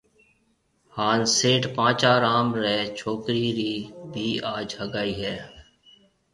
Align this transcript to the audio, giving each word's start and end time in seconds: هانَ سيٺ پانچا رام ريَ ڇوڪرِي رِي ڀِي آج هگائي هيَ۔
هانَ 0.97 1.19
سيٺ 1.35 1.63
پانچا 1.75 2.13
رام 2.23 2.47
ريَ 2.61 2.75
ڇوڪرِي 2.97 3.45
رِي 3.57 3.73
ڀِي 4.13 4.27
آج 4.55 4.67
هگائي 4.79 5.13
هيَ۔ 5.21 5.35